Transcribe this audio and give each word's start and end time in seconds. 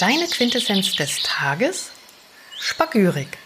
Deine 0.00 0.28
Quintessenz 0.28 0.96
des 0.96 1.22
Tages? 1.22 1.90
Spagyrik. 2.58 3.36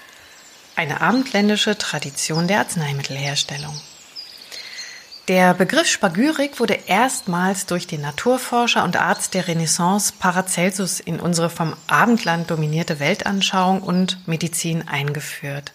Eine 0.77 1.01
abendländische 1.01 1.77
Tradition 1.77 2.47
der 2.47 2.61
Arzneimittelherstellung. 2.61 3.75
Der 5.27 5.55
Begriff 5.55 5.89
Spagyrik 5.89 6.61
wurde 6.61 6.79
erstmals 6.87 7.67
durch 7.67 7.89
den 7.89 8.03
Naturforscher 8.03 8.85
und 8.85 8.97
Arzt 8.97 9.35
der 9.35 9.49
Renaissance 9.49 10.13
Paracelsus 10.17 11.01
in 11.01 11.19
unsere 11.19 11.51
vom 11.51 11.75
Abendland 11.89 12.49
dominierte 12.49 13.01
Weltanschauung 13.01 13.83
und 13.83 14.29
Medizin 14.29 14.87
eingeführt. 14.87 15.73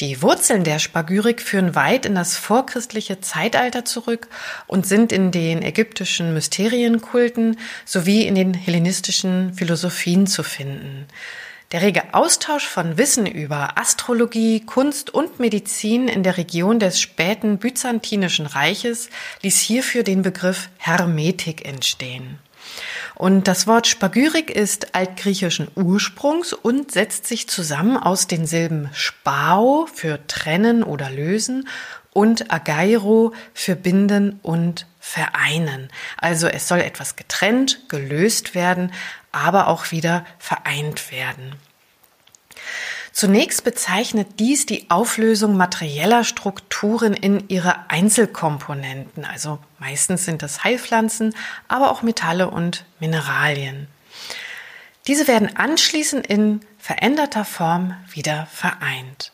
Die 0.00 0.22
Wurzeln 0.22 0.64
der 0.64 0.78
Spagyrik 0.78 1.42
führen 1.42 1.74
weit 1.74 2.06
in 2.06 2.14
das 2.14 2.34
vorchristliche 2.38 3.20
Zeitalter 3.20 3.84
zurück 3.84 4.28
und 4.66 4.86
sind 4.86 5.12
in 5.12 5.30
den 5.30 5.62
ägyptischen 5.62 6.32
Mysterienkulten 6.32 7.58
sowie 7.84 8.22
in 8.22 8.34
den 8.34 8.54
hellenistischen 8.54 9.52
Philosophien 9.52 10.26
zu 10.26 10.42
finden. 10.42 11.06
Der 11.72 11.82
rege 11.82 12.14
Austausch 12.14 12.66
von 12.66 12.96
Wissen 12.96 13.26
über 13.26 13.78
Astrologie, 13.78 14.60
Kunst 14.60 15.10
und 15.10 15.38
Medizin 15.38 16.08
in 16.08 16.22
der 16.22 16.38
Region 16.38 16.80
des 16.80 16.98
späten 16.98 17.58
Byzantinischen 17.58 18.46
Reiches 18.46 19.10
ließ 19.42 19.60
hierfür 19.60 20.02
den 20.02 20.22
Begriff 20.22 20.70
Hermetik 20.78 21.68
entstehen. 21.68 22.38
Und 23.20 23.48
das 23.48 23.66
Wort 23.66 23.86
Spagyrik 23.86 24.48
ist 24.48 24.94
altgriechischen 24.94 25.68
Ursprungs 25.74 26.54
und 26.54 26.90
setzt 26.90 27.26
sich 27.26 27.50
zusammen 27.50 27.98
aus 27.98 28.28
den 28.28 28.46
Silben 28.46 28.88
spao 28.94 29.86
für 29.92 30.26
trennen 30.26 30.82
oder 30.82 31.10
lösen 31.10 31.68
und 32.14 32.50
agairo 32.50 33.34
für 33.52 33.76
binden 33.76 34.40
und 34.42 34.86
vereinen. 35.00 35.90
Also 36.16 36.48
es 36.48 36.66
soll 36.66 36.78
etwas 36.78 37.14
getrennt, 37.14 37.90
gelöst 37.90 38.54
werden, 38.54 38.90
aber 39.32 39.68
auch 39.68 39.90
wieder 39.90 40.24
vereint 40.38 41.12
werden. 41.12 41.56
Zunächst 43.12 43.64
bezeichnet 43.64 44.38
dies 44.38 44.66
die 44.66 44.88
Auflösung 44.90 45.56
materieller 45.56 46.24
Strukturen 46.24 47.12
in 47.12 47.48
ihre 47.48 47.90
Einzelkomponenten, 47.90 49.24
also 49.24 49.58
meistens 49.78 50.24
sind 50.24 50.42
das 50.42 50.62
Heilpflanzen, 50.64 51.34
aber 51.68 51.90
auch 51.90 52.02
Metalle 52.02 52.50
und 52.50 52.84
Mineralien. 53.00 53.88
Diese 55.06 55.26
werden 55.26 55.56
anschließend 55.56 56.26
in 56.26 56.60
veränderter 56.78 57.44
Form 57.44 57.96
wieder 58.12 58.46
vereint. 58.46 59.32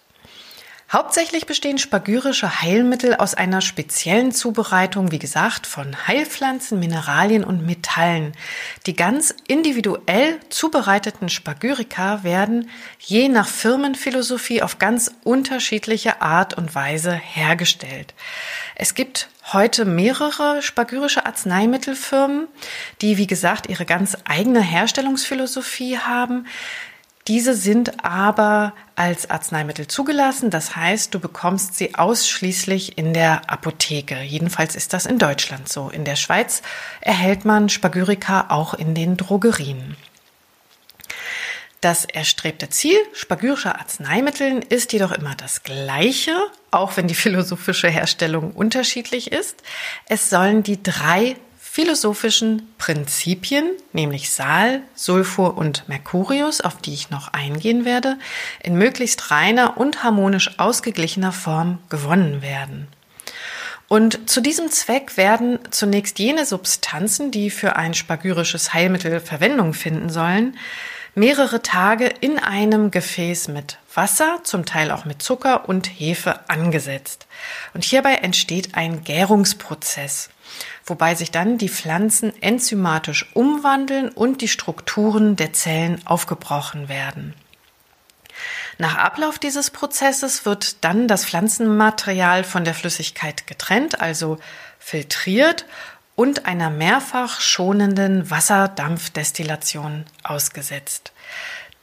Hauptsächlich 0.97 1.45
bestehen 1.45 1.77
spagyrische 1.77 2.63
Heilmittel 2.63 3.17
aus 3.17 3.35
einer 3.35 3.61
speziellen 3.61 4.33
Zubereitung, 4.33 5.13
wie 5.13 5.19
gesagt, 5.19 5.67
von 5.67 5.95
Heilpflanzen, 6.07 6.79
Mineralien 6.79 7.45
und 7.45 7.67
Metallen. 7.67 8.33
Die 8.87 8.97
ganz 8.97 9.35
individuell 9.47 10.41
zubereiteten 10.49 11.29
Spagyrika 11.29 12.25
werden 12.25 12.71
je 12.99 13.29
nach 13.29 13.47
Firmenphilosophie 13.47 14.63
auf 14.63 14.79
ganz 14.79 15.13
unterschiedliche 15.23 16.23
Art 16.23 16.55
und 16.55 16.75
Weise 16.75 17.13
hergestellt. 17.13 18.15
Es 18.75 18.95
gibt 18.95 19.29
heute 19.53 19.85
mehrere 19.85 20.63
spagyrische 20.63 21.27
Arzneimittelfirmen, 21.27 22.49
die, 23.03 23.19
wie 23.19 23.27
gesagt, 23.27 23.69
ihre 23.69 23.85
ganz 23.85 24.17
eigene 24.25 24.63
Herstellungsphilosophie 24.63 25.99
haben. 25.99 26.47
Diese 27.29 27.55
sind 27.55 28.05
aber 28.05 28.73
als 28.95 29.31
Arzneimittel 29.31 29.89
zugelassen. 29.89 30.51
Das 30.51 30.77
heißt, 30.77 31.13
du 31.13 31.19
bekommst 31.19 31.77
sie 31.77 31.97
ausschließlich 31.97 32.99
in 32.99 33.15
der 33.15 33.51
Apotheke. 33.51 34.21
Jedenfalls 34.21 34.77
ist 34.77 34.93
das 34.93 35.07
in 35.07 35.19
Deutschland 35.19 35.69
so. 35.69 35.89
In 35.89 36.05
der 36.05 36.17
Schweiz 36.17 36.63
erhält 37.01 37.45
man 37.45 37.69
Spagyrika 37.69 38.47
auch 38.51 38.75
in 38.75 38.95
den 38.95 39.17
Drogerien. 39.17 39.97
Das 41.81 42.05
erstrebte 42.05 42.69
Ziel 42.69 42.97
spagyrischer 43.13 43.79
Arzneimitteln 43.79 44.63
ist 44.63 44.93
jedoch 44.93 45.13
immer 45.13 45.35
das 45.35 45.63
gleiche, 45.63 46.35
auch 46.71 46.97
wenn 46.97 47.09
die 47.09 47.15
philosophische 47.27 47.89
Herstellung 47.89 48.53
unterschiedlich 48.53 49.33
ist. 49.33 49.63
Es 50.09 50.31
sollen 50.31 50.63
die 50.63 50.83
drei 50.83 51.37
philosophischen 51.77 52.73
Prinzipien, 52.79 53.71
nämlich 53.93 54.31
Sal, 54.31 54.81
Sulfur 54.95 55.59
und 55.59 55.87
Mercurius, 55.91 56.63
auf 56.63 56.79
die 56.79 56.95
ich 56.95 57.11
noch 57.11 57.35
eingehen 57.35 57.85
werde, 57.85 58.17
in 58.63 58.79
möglichst 58.79 59.31
reiner 59.31 59.77
und 59.77 60.03
harmonisch 60.03 60.59
ausgeglichener 60.59 61.33
Form 61.33 61.77
gewonnen 61.91 62.41
werden. 62.41 62.89
Und 63.89 64.31
zu 64.31 64.41
diesem 64.41 64.71
Zweck 64.71 65.19
werden 65.19 65.59
zunächst 65.71 66.19
jene 66.19 66.47
Substanzen, 66.47 67.31
die 67.31 67.51
für 67.51 67.77
ein 67.77 67.93
spagyrisches 67.93 68.73
Heilmittel 68.73 69.21
Verwendung 69.21 69.75
finden 69.75 70.09
sollen, 70.09 70.57
mehrere 71.15 71.61
Tage 71.61 72.07
in 72.07 72.39
einem 72.39 72.91
Gefäß 72.91 73.49
mit 73.49 73.77
Wasser, 73.97 74.41
zum 74.45 74.65
Teil 74.65 74.91
auch 74.91 75.05
mit 75.05 75.23
Zucker 75.23 75.69
und 75.69 75.87
Hefe 75.87 76.49
angesetzt. 76.49 77.27
Und 77.75 77.85
hierbei 77.85 78.17
entsteht 78.17 78.75
ein 78.75 79.03
Gärungsprozess 79.05 80.31
wobei 80.87 81.15
sich 81.15 81.31
dann 81.31 81.59
die 81.59 81.69
Pflanzen 81.69 82.33
enzymatisch 82.41 83.27
umwandeln 83.35 84.09
und 84.09 84.41
die 84.41 84.49
Strukturen 84.49 85.37
der 85.37 85.53
Zellen 85.53 86.01
aufgebrochen 86.07 86.89
werden. 86.89 87.35
Nach 88.79 88.97
Ablauf 88.97 89.39
dieses 89.39 89.71
Prozesses 89.71 90.45
wird 90.45 90.85
dann 90.85 91.09
das 91.09 91.25
Pflanzenmaterial 91.25 92.45
von 92.45 92.65
der 92.65 92.75
Flüssigkeit 92.75 93.47
getrennt, 93.47 94.01
also 94.01 94.39
filtriert 94.79 95.65
und 96.15 96.47
einer 96.47 96.71
mehrfach 96.71 97.41
schonenden 97.41 98.31
Wasserdampfdestillation 98.31 100.05
ausgesetzt. 100.23 101.13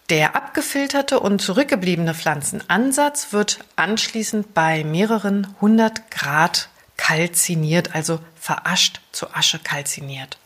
Der 0.09 0.35
abgefilterte 0.35 1.19
und 1.19 1.41
zurückgebliebene 1.41 2.13
Pflanzenansatz 2.13 3.31
wird 3.31 3.59
anschließend 3.75 4.53
bei 4.53 4.83
mehreren 4.83 5.55
hundert 5.61 6.11
Grad 6.11 6.69
kalziniert, 6.97 7.95
also 7.95 8.19
verascht 8.39 9.01
zu 9.11 9.33
Asche 9.33 9.59
kalziniert. 9.59 10.37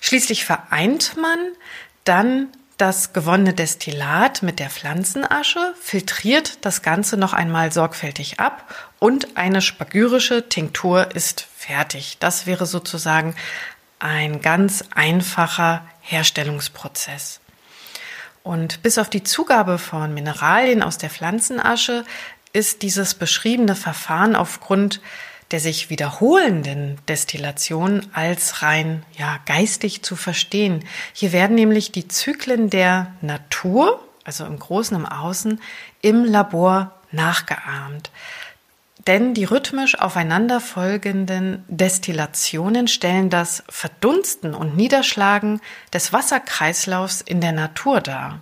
Schließlich 0.00 0.44
vereint 0.44 1.16
man 1.16 1.38
dann 2.04 2.48
das 2.76 3.12
gewonnene 3.12 3.54
Destillat 3.54 4.42
mit 4.42 4.60
der 4.60 4.70
Pflanzenasche, 4.70 5.74
filtriert 5.80 6.64
das 6.64 6.82
Ganze 6.82 7.16
noch 7.16 7.32
einmal 7.32 7.72
sorgfältig 7.72 8.38
ab 8.38 8.72
und 9.00 9.36
eine 9.36 9.60
spagyrische 9.60 10.48
Tinktur 10.48 11.14
ist 11.14 11.46
fertig. 11.56 12.18
Das 12.20 12.46
wäre 12.46 12.66
sozusagen 12.66 13.34
ein 13.98 14.40
ganz 14.40 14.84
einfacher 14.94 15.84
Herstellungsprozess. 16.02 17.40
Und 18.42 18.82
bis 18.82 18.98
auf 18.98 19.10
die 19.10 19.22
Zugabe 19.22 19.78
von 19.78 20.14
Mineralien 20.14 20.82
aus 20.82 20.98
der 20.98 21.10
Pflanzenasche 21.10 22.04
ist 22.52 22.82
dieses 22.82 23.14
beschriebene 23.14 23.74
Verfahren 23.74 24.34
aufgrund 24.34 25.00
der 25.50 25.60
sich 25.60 25.88
wiederholenden 25.88 26.98
Destillation 27.08 28.06
als 28.12 28.62
rein 28.62 29.02
ja, 29.16 29.38
geistig 29.46 30.02
zu 30.02 30.14
verstehen. 30.14 30.84
Hier 31.14 31.32
werden 31.32 31.54
nämlich 31.54 31.90
die 31.90 32.06
Zyklen 32.06 32.68
der 32.68 33.14
Natur, 33.22 34.06
also 34.24 34.44
im 34.44 34.58
Großen 34.58 34.94
im 34.94 35.06
Außen, 35.06 35.60
im 36.02 36.24
Labor 36.24 36.92
nachgeahmt. 37.12 38.10
Denn 39.06 39.32
die 39.32 39.44
rhythmisch 39.44 39.98
aufeinanderfolgenden 39.98 41.64
Destillationen 41.68 42.88
stellen 42.88 43.30
das 43.30 43.62
Verdunsten 43.68 44.54
und 44.54 44.76
Niederschlagen 44.76 45.60
des 45.92 46.12
Wasserkreislaufs 46.12 47.20
in 47.20 47.40
der 47.40 47.52
Natur 47.52 48.00
dar. 48.00 48.40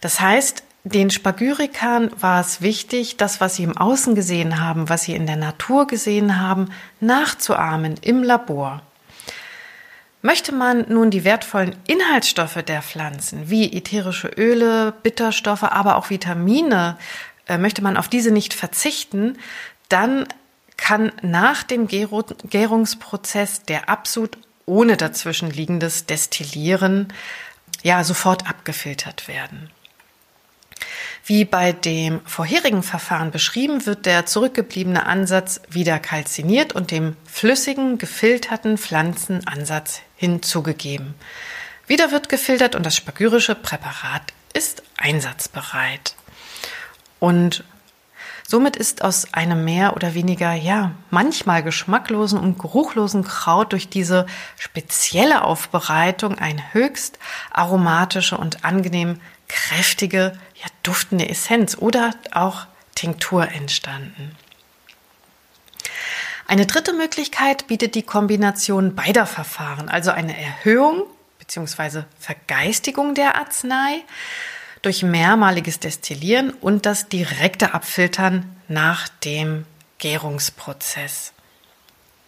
Das 0.00 0.20
heißt, 0.20 0.62
den 0.84 1.10
Spagyrikern 1.10 2.10
war 2.18 2.40
es 2.40 2.62
wichtig, 2.62 3.16
das, 3.18 3.40
was 3.40 3.56
sie 3.56 3.64
im 3.64 3.76
Außen 3.76 4.14
gesehen 4.14 4.60
haben, 4.60 4.88
was 4.88 5.02
sie 5.02 5.14
in 5.14 5.26
der 5.26 5.36
Natur 5.36 5.86
gesehen 5.86 6.40
haben, 6.40 6.70
nachzuahmen 7.00 7.96
im 8.00 8.22
Labor. 8.22 8.82
Möchte 10.22 10.52
man 10.52 10.86
nun 10.88 11.10
die 11.10 11.24
wertvollen 11.24 11.76
Inhaltsstoffe 11.86 12.62
der 12.62 12.82
Pflanzen, 12.82 13.50
wie 13.50 13.72
ätherische 13.72 14.28
Öle, 14.28 14.92
Bitterstoffe, 15.02 15.64
aber 15.64 15.96
auch 15.96 16.10
Vitamine, 16.10 16.96
möchte 17.56 17.82
man 17.82 17.96
auf 17.96 18.08
diese 18.08 18.30
nicht 18.30 18.52
verzichten, 18.52 19.38
dann 19.88 20.26
kann 20.76 21.12
nach 21.22 21.62
dem 21.62 21.88
Gärungsprozess 21.88 23.62
der 23.62 23.88
Absud 23.88 24.36
ohne 24.66 24.96
dazwischenliegendes 24.96 26.06
Destillieren 26.06 27.12
ja 27.82 28.04
sofort 28.04 28.48
abgefiltert 28.48 29.28
werden. 29.28 29.70
Wie 31.24 31.44
bei 31.44 31.72
dem 31.72 32.20
vorherigen 32.24 32.82
Verfahren 32.82 33.30
beschrieben, 33.30 33.84
wird 33.84 34.06
der 34.06 34.24
zurückgebliebene 34.24 35.04
Ansatz 35.04 35.60
wieder 35.68 35.98
kalziniert 35.98 36.72
und 36.72 36.90
dem 36.90 37.16
flüssigen, 37.26 37.98
gefilterten 37.98 38.78
Pflanzenansatz 38.78 40.00
hinzugegeben. 40.16 41.14
Wieder 41.86 42.12
wird 42.12 42.28
gefiltert 42.28 42.74
und 42.74 42.86
das 42.86 42.96
spagyrische 42.96 43.54
Präparat 43.54 44.32
ist 44.54 44.82
einsatzbereit. 44.96 46.14
Und 47.18 47.64
Somit 48.50 48.76
ist 48.76 49.04
aus 49.04 49.34
einem 49.34 49.62
mehr 49.62 49.94
oder 49.94 50.14
weniger, 50.14 50.54
ja, 50.54 50.92
manchmal 51.10 51.62
geschmacklosen 51.62 52.40
und 52.40 52.58
geruchlosen 52.58 53.22
Kraut 53.22 53.72
durch 53.72 53.90
diese 53.90 54.24
spezielle 54.58 55.44
Aufbereitung 55.44 56.38
ein 56.38 56.62
höchst 56.72 57.18
aromatische 57.50 58.38
und 58.38 58.64
angenehm 58.64 59.20
kräftige, 59.48 60.32
ja, 60.54 60.66
duftende 60.82 61.28
Essenz 61.28 61.76
oder 61.76 62.12
auch 62.32 62.66
Tinktur 62.94 63.46
entstanden. 63.52 64.34
Eine 66.46 66.64
dritte 66.64 66.94
Möglichkeit 66.94 67.66
bietet 67.66 67.94
die 67.94 68.02
Kombination 68.02 68.94
beider 68.94 69.26
Verfahren, 69.26 69.90
also 69.90 70.10
eine 70.10 70.34
Erhöhung 70.34 71.02
bzw. 71.38 72.04
Vergeistigung 72.18 73.14
der 73.14 73.36
Arznei 73.36 74.00
durch 74.82 75.02
mehrmaliges 75.02 75.80
Destillieren 75.80 76.50
und 76.50 76.86
das 76.86 77.08
direkte 77.08 77.74
Abfiltern 77.74 78.44
nach 78.68 79.08
dem 79.08 79.64
Gärungsprozess. 79.98 81.32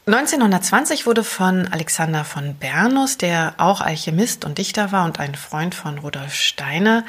1920 0.07 1.07
wurde 1.07 1.23
von 1.23 1.69
Alexander 1.69 2.25
von 2.25 2.57
Bernus, 2.57 3.19
der 3.19 3.55
auch 3.59 3.81
Alchemist 3.81 4.45
und 4.45 4.59
Dichter 4.59 4.93
war 4.93 5.05
und 5.05 5.21
ein 5.21 5.35
Freund 5.35 5.75
von 5.75 5.99
Rudolf 5.99 6.35
Steiner, 6.35 7.05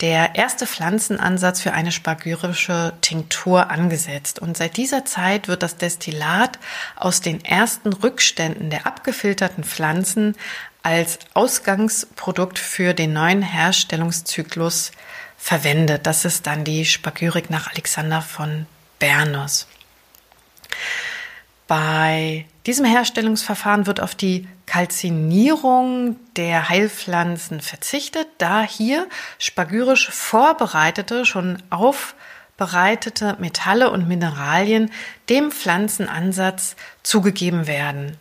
der 0.00 0.34
erste 0.34 0.66
Pflanzenansatz 0.66 1.60
für 1.60 1.72
eine 1.72 1.92
spagyrische 1.92 2.94
Tinktur 3.02 3.70
angesetzt. 3.70 4.38
Und 4.38 4.56
seit 4.56 4.78
dieser 4.78 5.04
Zeit 5.04 5.46
wird 5.46 5.62
das 5.62 5.76
Destillat 5.76 6.58
aus 6.96 7.20
den 7.20 7.44
ersten 7.44 7.92
Rückständen 7.92 8.70
der 8.70 8.86
abgefilterten 8.86 9.62
Pflanzen 9.62 10.36
als 10.82 11.18
Ausgangsprodukt 11.34 12.58
für 12.58 12.94
den 12.94 13.12
neuen 13.12 13.42
Herstellungszyklus 13.42 14.92
verwendet. 15.36 16.06
Das 16.06 16.24
ist 16.24 16.46
dann 16.46 16.64
die 16.64 16.84
Spagyrik 16.84 17.50
nach 17.50 17.70
Alexander 17.70 18.22
von 18.22 18.66
Bernus. 18.98 19.66
Bei 21.66 22.46
diesem 22.66 22.84
Herstellungsverfahren 22.84 23.86
wird 23.86 24.00
auf 24.00 24.14
die 24.14 24.48
Kalzinierung 24.66 26.16
der 26.36 26.68
Heilpflanzen 26.68 27.60
verzichtet, 27.60 28.26
da 28.38 28.62
hier 28.62 29.08
spagyrisch 29.38 30.10
vorbereitete, 30.10 31.24
schon 31.24 31.62
aufbereitete 31.70 33.36
Metalle 33.38 33.90
und 33.90 34.08
Mineralien 34.08 34.90
dem 35.28 35.50
Pflanzenansatz 35.50 36.76
zugegeben 37.02 37.66
werden. 37.66 38.16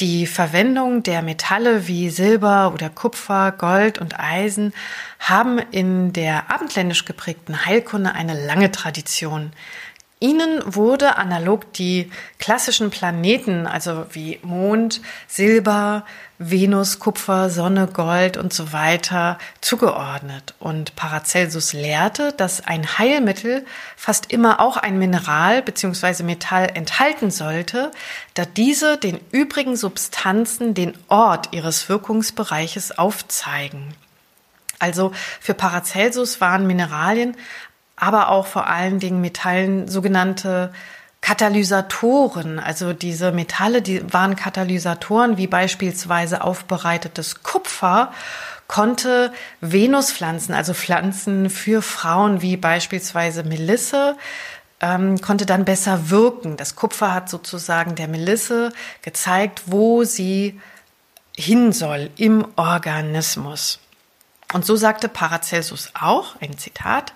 Die 0.00 0.26
Verwendung 0.26 1.02
der 1.02 1.20
Metalle 1.20 1.86
wie 1.86 2.08
Silber 2.08 2.72
oder 2.72 2.88
Kupfer, 2.88 3.52
Gold 3.52 3.98
und 3.98 4.18
Eisen 4.18 4.72
haben 5.18 5.58
in 5.58 6.14
der 6.14 6.50
abendländisch 6.50 7.04
geprägten 7.04 7.66
Heilkunde 7.66 8.14
eine 8.14 8.46
lange 8.46 8.72
Tradition. 8.72 9.52
Ihnen 10.22 10.60
wurde 10.66 11.16
analog 11.16 11.72
die 11.72 12.12
klassischen 12.38 12.90
Planeten, 12.90 13.66
also 13.66 14.04
wie 14.12 14.38
Mond, 14.42 15.00
Silber, 15.26 16.04
Venus, 16.38 16.98
Kupfer, 16.98 17.48
Sonne, 17.48 17.86
Gold 17.86 18.36
und 18.36 18.52
so 18.52 18.74
weiter 18.74 19.38
zugeordnet. 19.62 20.54
Und 20.58 20.94
Paracelsus 20.94 21.72
lehrte, 21.72 22.34
dass 22.34 22.66
ein 22.66 22.98
Heilmittel 22.98 23.64
fast 23.96 24.30
immer 24.30 24.60
auch 24.60 24.76
ein 24.76 24.98
Mineral 24.98 25.62
bzw. 25.62 26.22
Metall 26.22 26.70
enthalten 26.74 27.30
sollte, 27.30 27.90
da 28.34 28.44
diese 28.44 28.98
den 28.98 29.20
übrigen 29.32 29.74
Substanzen 29.74 30.74
den 30.74 30.92
Ort 31.08 31.48
ihres 31.52 31.88
Wirkungsbereiches 31.88 32.98
aufzeigen. 32.98 33.94
Also 34.78 35.12
für 35.40 35.54
Paracelsus 35.54 36.40
waren 36.40 36.66
Mineralien 36.66 37.36
aber 38.00 38.30
auch 38.30 38.46
vor 38.46 38.66
allen 38.66 38.98
Dingen 38.98 39.20
Metallen 39.20 39.86
sogenannte 39.86 40.72
Katalysatoren, 41.20 42.58
also 42.58 42.94
diese 42.94 43.30
Metalle, 43.30 43.82
die 43.82 44.12
waren 44.12 44.36
Katalysatoren, 44.36 45.36
wie 45.36 45.46
beispielsweise 45.46 46.42
aufbereitetes 46.42 47.42
Kupfer, 47.42 48.12
konnte 48.68 49.32
Venuspflanzen, 49.60 50.54
also 50.54 50.72
Pflanzen 50.72 51.50
für 51.50 51.82
Frauen 51.82 52.40
wie 52.40 52.56
beispielsweise 52.56 53.42
Melisse, 53.42 54.16
ähm, 54.80 55.20
konnte 55.20 55.44
dann 55.44 55.66
besser 55.66 56.08
wirken. 56.08 56.56
Das 56.56 56.76
Kupfer 56.76 57.12
hat 57.12 57.28
sozusagen 57.28 57.96
der 57.96 58.08
Melisse 58.08 58.72
gezeigt, 59.02 59.62
wo 59.66 60.04
sie 60.04 60.58
hin 61.36 61.72
soll 61.72 62.10
im 62.16 62.46
Organismus. 62.56 63.78
Und 64.54 64.64
so 64.64 64.76
sagte 64.76 65.08
Paracelsus 65.08 65.92
auch, 66.00 66.36
ein 66.40 66.56
Zitat, 66.56 67.12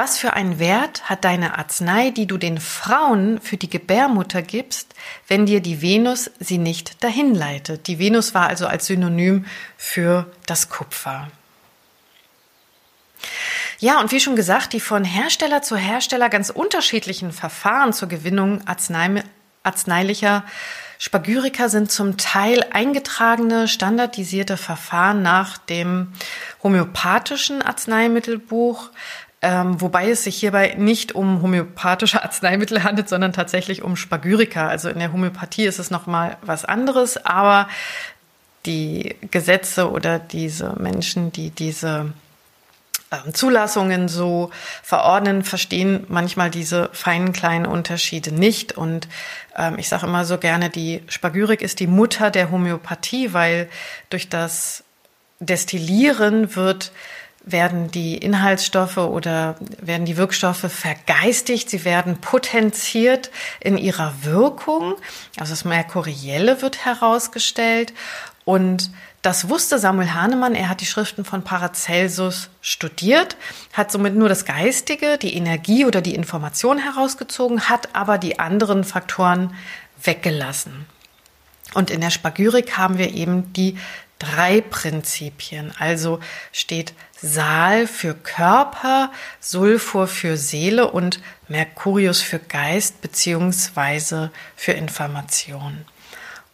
was 0.00 0.16
für 0.16 0.32
einen 0.32 0.58
Wert 0.58 1.10
hat 1.10 1.24
deine 1.24 1.58
Arznei, 1.58 2.08
die 2.08 2.24
du 2.24 2.38
den 2.38 2.58
Frauen 2.58 3.38
für 3.38 3.58
die 3.58 3.68
Gebärmutter 3.68 4.40
gibst, 4.40 4.94
wenn 5.28 5.44
dir 5.44 5.60
die 5.60 5.82
Venus 5.82 6.30
sie 6.40 6.56
nicht 6.56 7.04
dahin 7.04 7.34
leitet? 7.34 7.86
Die 7.86 7.98
Venus 7.98 8.32
war 8.32 8.48
also 8.48 8.66
als 8.66 8.86
Synonym 8.86 9.44
für 9.76 10.24
das 10.46 10.70
Kupfer. 10.70 11.28
Ja, 13.78 14.00
und 14.00 14.10
wie 14.10 14.20
schon 14.20 14.36
gesagt, 14.36 14.72
die 14.72 14.80
von 14.80 15.04
Hersteller 15.04 15.60
zu 15.60 15.76
Hersteller 15.76 16.30
ganz 16.30 16.48
unterschiedlichen 16.48 17.30
Verfahren 17.30 17.92
zur 17.92 18.08
Gewinnung 18.08 18.66
Arznei, 18.66 19.22
arzneilicher 19.64 20.44
Spagyrika 20.98 21.68
sind 21.68 21.92
zum 21.92 22.16
Teil 22.16 22.64
eingetragene, 22.72 23.68
standardisierte 23.68 24.56
Verfahren 24.56 25.20
nach 25.20 25.58
dem 25.58 26.14
homöopathischen 26.62 27.60
Arzneimittelbuch, 27.60 28.90
ähm, 29.42 29.80
wobei 29.80 30.10
es 30.10 30.24
sich 30.24 30.36
hierbei 30.36 30.74
nicht 30.76 31.14
um 31.14 31.42
homöopathische 31.42 32.22
Arzneimittel 32.24 32.84
handelt, 32.84 33.08
sondern 33.08 33.32
tatsächlich 33.32 33.82
um 33.82 33.96
Spagyrika. 33.96 34.68
Also 34.68 34.88
in 34.88 34.98
der 34.98 35.12
Homöopathie 35.12 35.64
ist 35.64 35.78
es 35.78 35.90
nochmal 35.90 36.36
was 36.42 36.64
anderes, 36.64 37.24
aber 37.24 37.68
die 38.66 39.16
Gesetze 39.30 39.90
oder 39.90 40.18
diese 40.18 40.74
Menschen, 40.78 41.32
die 41.32 41.50
diese 41.50 42.12
ähm, 43.10 43.32
Zulassungen 43.32 44.08
so 44.08 44.50
verordnen, 44.82 45.42
verstehen 45.42 46.04
manchmal 46.08 46.50
diese 46.50 46.90
feinen 46.92 47.32
kleinen 47.32 47.64
Unterschiede 47.64 48.32
nicht. 48.32 48.76
Und 48.76 49.08
ähm, 49.56 49.78
ich 49.78 49.88
sage 49.88 50.06
immer 50.06 50.26
so 50.26 50.36
gerne, 50.36 50.68
die 50.68 51.02
Spagyrik 51.08 51.62
ist 51.62 51.80
die 51.80 51.86
Mutter 51.86 52.30
der 52.30 52.50
Homöopathie, 52.50 53.32
weil 53.32 53.70
durch 54.10 54.28
das 54.28 54.84
Destillieren 55.40 56.54
wird 56.54 56.92
werden 57.52 57.90
die 57.90 58.16
Inhaltsstoffe 58.16 58.96
oder 58.96 59.56
werden 59.80 60.06
die 60.06 60.16
Wirkstoffe 60.16 60.70
vergeistigt, 60.70 61.70
sie 61.70 61.84
werden 61.84 62.20
potenziert 62.20 63.30
in 63.60 63.78
ihrer 63.78 64.12
Wirkung. 64.22 64.94
Also 65.38 65.52
das 65.52 65.64
Merkurielle 65.64 66.62
wird 66.62 66.84
herausgestellt 66.84 67.92
und 68.44 68.90
das 69.22 69.50
wusste 69.50 69.78
Samuel 69.78 70.14
Hahnemann. 70.14 70.54
Er 70.54 70.70
hat 70.70 70.80
die 70.80 70.86
Schriften 70.86 71.26
von 71.26 71.44
Paracelsus 71.44 72.48
studiert, 72.62 73.36
hat 73.74 73.92
somit 73.92 74.14
nur 74.14 74.30
das 74.30 74.46
Geistige, 74.46 75.18
die 75.18 75.34
Energie 75.34 75.84
oder 75.84 76.00
die 76.00 76.14
Information 76.14 76.78
herausgezogen, 76.78 77.68
hat 77.68 77.94
aber 77.94 78.16
die 78.16 78.38
anderen 78.38 78.82
Faktoren 78.82 79.54
weggelassen. 80.02 80.86
Und 81.74 81.90
in 81.90 82.00
der 82.00 82.10
Spagyrik 82.10 82.78
haben 82.78 82.98
wir 82.98 83.12
eben 83.12 83.52
die 83.52 83.76
drei 84.20 84.60
Prinzipien. 84.60 85.72
Also 85.78 86.20
steht 86.52 86.94
Sal 87.20 87.88
für 87.88 88.14
Körper, 88.14 89.10
Sulfur 89.40 90.06
für 90.06 90.36
Seele 90.36 90.90
und 90.90 91.20
Mercurius 91.48 92.22
für 92.22 92.38
Geist 92.38 93.00
beziehungsweise 93.02 94.30
für 94.54 94.72
Information. 94.72 95.84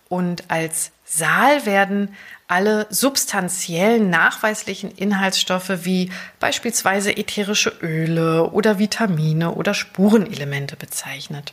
Und 0.09 0.45
als 0.49 0.93
Sal 1.05 1.67
werden 1.67 2.15
alle 2.49 2.87
substanziellen 2.91 4.09
nachweislichen 4.09 4.91
Inhaltsstoffe 4.91 5.85
wie 5.85 6.11
beispielsweise 6.41 7.17
ätherische 7.17 7.71
Öle 7.83 8.51
oder 8.51 8.79
Vitamine 8.79 9.53
oder 9.53 9.75
Spurenelemente 9.75 10.77
bezeichnet. 10.77 11.53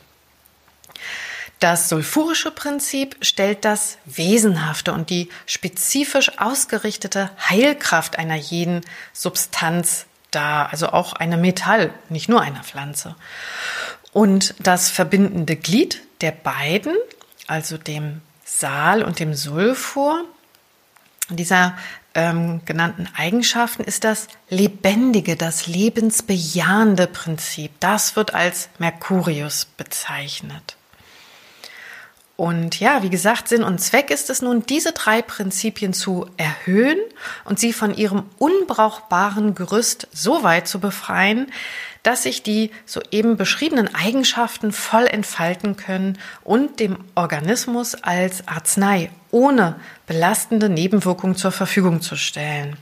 Das 1.64 1.88
sulfurische 1.88 2.50
Prinzip 2.50 3.16
stellt 3.22 3.64
das 3.64 3.96
Wesenhafte 4.04 4.92
und 4.92 5.08
die 5.08 5.30
spezifisch 5.46 6.38
ausgerichtete 6.38 7.30
Heilkraft 7.48 8.18
einer 8.18 8.34
jeden 8.34 8.82
Substanz 9.14 10.04
dar, 10.30 10.68
also 10.72 10.88
auch 10.88 11.14
einem 11.14 11.40
Metall, 11.40 11.94
nicht 12.10 12.28
nur 12.28 12.42
einer 12.42 12.62
Pflanze. 12.64 13.16
Und 14.12 14.54
das 14.58 14.90
verbindende 14.90 15.56
Glied 15.56 16.02
der 16.20 16.32
beiden, 16.32 16.94
also 17.46 17.78
dem 17.78 18.20
Sal 18.44 19.02
und 19.02 19.18
dem 19.18 19.32
Sulfur, 19.32 20.22
dieser 21.30 21.78
ähm, 22.14 22.60
genannten 22.66 23.08
Eigenschaften 23.16 23.84
ist 23.84 24.04
das 24.04 24.28
lebendige, 24.50 25.34
das 25.34 25.66
lebensbejahende 25.66 27.06
Prinzip. 27.06 27.70
Das 27.80 28.16
wird 28.16 28.34
als 28.34 28.68
Mercurius 28.78 29.64
bezeichnet. 29.64 30.76
Und 32.36 32.80
ja, 32.80 33.04
wie 33.04 33.10
gesagt, 33.10 33.48
Sinn 33.48 33.62
und 33.62 33.78
Zweck 33.80 34.10
ist 34.10 34.28
es 34.28 34.42
nun, 34.42 34.66
diese 34.66 34.90
drei 34.90 35.22
Prinzipien 35.22 35.92
zu 35.92 36.26
erhöhen 36.36 36.98
und 37.44 37.60
sie 37.60 37.72
von 37.72 37.94
ihrem 37.94 38.24
unbrauchbaren 38.38 39.54
Gerüst 39.54 40.08
so 40.12 40.42
weit 40.42 40.66
zu 40.66 40.80
befreien, 40.80 41.52
dass 42.02 42.24
sich 42.24 42.42
die 42.42 42.72
soeben 42.86 43.36
beschriebenen 43.36 43.94
Eigenschaften 43.94 44.72
voll 44.72 45.06
entfalten 45.06 45.76
können 45.76 46.18
und 46.42 46.80
dem 46.80 46.98
Organismus 47.14 47.94
als 47.94 48.46
Arznei 48.48 49.10
ohne 49.30 49.76
belastende 50.06 50.68
Nebenwirkungen 50.68 51.36
zur 51.36 51.52
Verfügung 51.52 52.00
zu 52.00 52.16
stellen. 52.16 52.76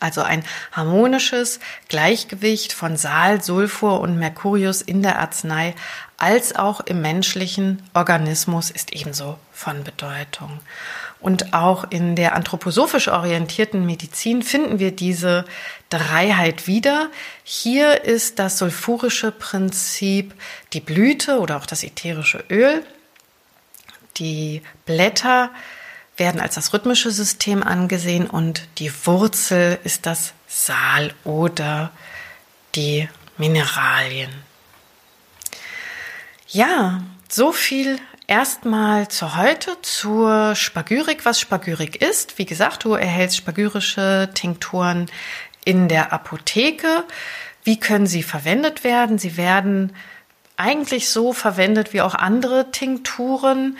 Also 0.00 0.22
ein 0.22 0.42
harmonisches 0.72 1.60
Gleichgewicht 1.88 2.72
von 2.72 2.96
Sal, 2.96 3.42
Sulfur 3.42 4.00
und 4.00 4.18
Mercurius 4.18 4.80
in 4.82 5.02
der 5.02 5.18
Arznei 5.18 5.74
als 6.20 6.54
auch 6.54 6.80
im 6.80 7.00
menschlichen 7.00 7.82
Organismus 7.94 8.70
ist 8.70 8.92
ebenso 8.92 9.38
von 9.52 9.84
Bedeutung. 9.84 10.60
Und 11.18 11.52
auch 11.52 11.90
in 11.90 12.16
der 12.16 12.34
anthroposophisch 12.34 13.08
orientierten 13.08 13.84
Medizin 13.84 14.42
finden 14.42 14.78
wir 14.78 14.90
diese 14.90 15.44
Dreiheit 15.88 16.66
wieder. 16.66 17.10
Hier 17.42 18.04
ist 18.04 18.38
das 18.38 18.58
sulfurische 18.58 19.32
Prinzip 19.32 20.34
die 20.72 20.80
Blüte 20.80 21.40
oder 21.40 21.56
auch 21.56 21.66
das 21.66 21.84
ätherische 21.84 22.44
Öl. 22.50 22.84
Die 24.16 24.62
Blätter 24.86 25.50
werden 26.20 26.40
als 26.40 26.54
das 26.54 26.72
rhythmische 26.72 27.10
System 27.10 27.64
angesehen 27.64 28.28
und 28.28 28.68
die 28.78 28.92
Wurzel 29.04 29.80
ist 29.82 30.06
das 30.06 30.34
Sal 30.46 31.12
oder 31.24 31.90
die 32.76 33.08
Mineralien. 33.38 34.30
Ja, 36.46 37.02
so 37.28 37.50
viel 37.52 37.98
erstmal 38.26 39.08
zu 39.08 39.36
heute 39.36 39.76
zur 39.82 40.54
Spagyrik, 40.54 41.24
was 41.24 41.40
Spagyrik 41.40 42.00
ist. 42.00 42.38
Wie 42.38 42.46
gesagt, 42.46 42.84
du 42.84 42.94
erhältst 42.94 43.38
spagyrische 43.38 44.30
Tinkturen 44.34 45.06
in 45.64 45.88
der 45.88 46.12
Apotheke. 46.12 47.04
Wie 47.64 47.80
können 47.80 48.06
sie 48.06 48.22
verwendet 48.22 48.84
werden? 48.84 49.18
Sie 49.18 49.36
werden 49.36 49.92
eigentlich 50.56 51.08
so 51.08 51.32
verwendet 51.32 51.92
wie 51.92 52.02
auch 52.02 52.14
andere 52.14 52.70
Tinkturen. 52.70 53.78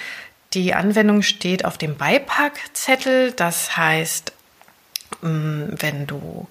Die 0.53 0.75
Anwendung 0.75 1.23
steht 1.23 1.65
auf 1.65 1.79
dem 1.79 1.97
Beipackzettel. 1.97 3.31
Das 3.33 3.77
heißt, 3.77 4.33
mm, 5.23 5.75
wenn 5.79 6.07
du 6.09 6.49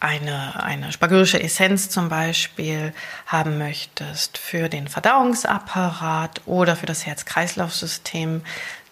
eine, 0.00 0.62
eine 0.62 0.92
spagyrische 0.92 1.42
Essenz 1.42 1.88
zum 1.88 2.10
Beispiel 2.10 2.92
haben 3.26 3.56
möchtest 3.56 4.36
für 4.36 4.68
den 4.68 4.88
Verdauungsapparat 4.88 6.42
oder 6.44 6.76
für 6.76 6.86
das 6.86 7.06
Herz-Kreislauf-System, 7.06 8.42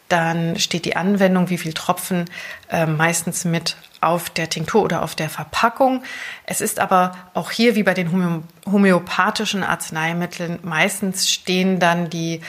dann 0.09 0.59
steht 0.59 0.87
die 0.87 0.97
Anwendung, 0.97 1.51
wie 1.51 1.59
viel 1.59 1.75
Tropfen, 1.75 2.25
äh, 2.71 2.87
meistens 2.87 3.45
mit 3.45 3.77
auf 4.01 4.31
der 4.31 4.49
Tinktur 4.49 4.83
oder 4.83 5.03
auf 5.03 5.15
der 5.15 5.29
Verpackung. 5.29 6.03
Es 6.47 6.63
ist 6.63 6.81
aber 6.81 7.15
auch 7.35 7.51
hier 7.51 7.75
wie 7.75 7.83
bei 7.83 7.95
den 7.95 8.43
homöopathischen 8.67 9.63
Arzneimitteln, 9.63 10.61
meistens 10.63 11.31
stehen 11.31 11.79
dann 11.79 12.09
die 12.09 12.41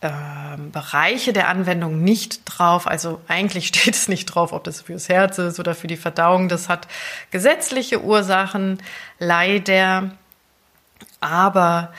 Bereiche 0.00 1.34
der 1.34 1.48
Anwendung 1.48 2.02
nicht 2.02 2.42
drauf. 2.46 2.86
Also 2.86 3.20
eigentlich 3.28 3.66
steht 3.68 3.94
es 3.94 4.08
nicht 4.08 4.26
drauf, 4.26 4.52
ob 4.52 4.64
das 4.64 4.82
fürs 4.82 5.08
Herz 5.08 5.38
ist 5.38 5.60
oder 5.60 5.74
für 5.74 5.86
die 5.86 5.96
Verdauung. 5.96 6.48
Das 6.48 6.68
hat 6.68 6.88
gesetzliche 7.30 8.02
Ursachen, 8.02 8.82
leider. 9.18 10.12
Aber 11.20 11.92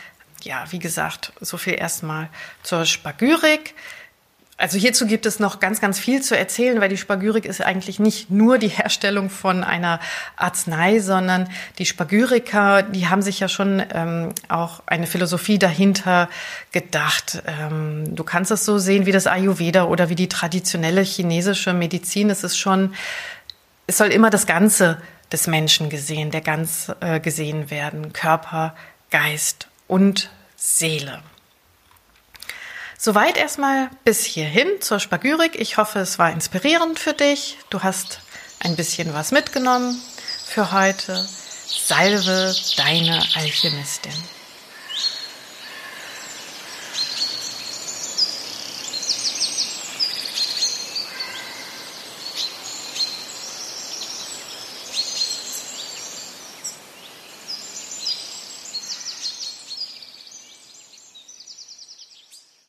ja, 0.43 0.65
wie 0.72 0.79
gesagt, 0.79 1.34
so 1.41 1.58
viel 1.58 1.75
erstmal 1.75 2.29
zur 2.63 2.86
Spagyrik. 2.86 3.75
Also 4.62 4.77
hierzu 4.77 5.08
gibt 5.08 5.25
es 5.25 5.39
noch 5.39 5.60
ganz, 5.60 5.82
ganz 5.82 5.98
viel 5.98 6.22
zu 6.22 6.38
erzählen, 6.38 6.80
weil 6.80 6.89
die 6.89 6.98
Spagyrik 6.98 7.46
ist 7.46 7.62
eigentlich 7.62 8.00
nicht 8.00 8.30
nur 8.30 8.60
die 8.60 8.68
Herstellung 8.68 9.32
von 9.32 9.63
einer 9.63 10.00
Arznei, 10.36 11.00
sondern 11.00 11.50
die 11.80 11.88
Spagyriker, 11.88 12.84
die 12.84 13.08
haben 13.08 13.24
sich 13.24 13.39
ja 13.39 13.48
schon 13.48 13.82
ähm, 13.91 14.34
auch 14.50 14.84
eine 14.86 15.08
Philosophie 15.08 15.58
dahinter 15.58 16.30
gedacht. 16.72 17.41
Ähm, 17.48 18.15
du 18.15 18.24
kannst 18.24 18.51
es 18.51 18.63
so 18.63 18.77
sehen 18.77 19.08
wie 19.08 19.12
das 19.12 19.25
Ayurveda 19.25 19.86
oder 19.86 20.10
wie 20.10 20.15
die 20.15 20.30
traditionelle 20.30 21.01
chinesische 21.01 21.74
Medizin. 21.74 22.30
Es 22.30 22.44
ist 22.44 22.58
schon, 22.58 22.94
es 23.88 23.98
soll 23.98 24.10
immer 24.10 24.30
das 24.30 24.46
Ganze 24.46 25.01
des 25.32 25.48
Menschen 25.48 25.89
gesehen, 25.89 26.30
der 26.30 26.41
ganz 26.41 26.91
äh, 27.00 27.20
gesehen 27.20 27.72
werden. 27.72 28.13
Körper, 28.13 28.75
Geist 29.10 29.70
und 29.88 30.30
Seele. 30.56 31.24
Soweit 33.03 33.36
erstmal 33.36 33.89
bis 34.03 34.24
hierhin 34.25 34.79
zur 34.79 35.00
Spagyrik. 35.00 35.60
Ich 35.60 35.77
hoffe, 35.77 35.98
es 35.98 36.20
war 36.20 36.31
inspirierend 36.31 37.00
für 37.00 37.13
dich. 37.13 37.58
Du 37.72 37.81
hast 37.81 38.20
ein 38.60 38.75
bisschen 38.75 39.12
was 39.15 39.31
mitgenommen 39.31 40.00
für 40.46 40.72
heute. 40.72 41.15
Salve 41.65 42.53
deine 42.77 43.20
Alchemistin. 43.34 44.13